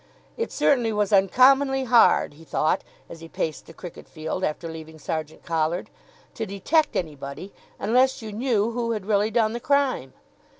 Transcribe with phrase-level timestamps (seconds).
[0.35, 4.97] It certainly was uncommonly hard, he thought, as he paced the cricket field after leaving
[4.97, 5.91] Sergeant Collard,
[6.33, 10.13] to detect anybody, unless you knew who had really done the crime.